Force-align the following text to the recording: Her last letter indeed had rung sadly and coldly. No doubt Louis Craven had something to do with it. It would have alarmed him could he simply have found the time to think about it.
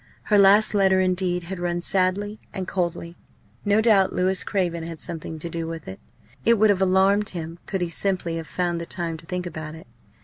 Her 0.23 0.37
last 0.39 0.73
letter 0.73 0.99
indeed 0.99 1.43
had 1.43 1.59
rung 1.59 1.79
sadly 1.79 2.39
and 2.51 2.67
coldly. 2.67 3.15
No 3.63 3.81
doubt 3.81 4.11
Louis 4.11 4.43
Craven 4.43 4.81
had 4.83 4.99
something 4.99 5.37
to 5.37 5.47
do 5.47 5.67
with 5.67 5.87
it. 5.87 5.99
It 6.43 6.55
would 6.55 6.71
have 6.71 6.81
alarmed 6.81 7.29
him 7.29 7.59
could 7.67 7.81
he 7.81 7.89
simply 7.89 8.37
have 8.37 8.47
found 8.47 8.81
the 8.81 8.87
time 8.87 9.15
to 9.17 9.27
think 9.27 9.45
about 9.45 9.75
it. 9.75 9.85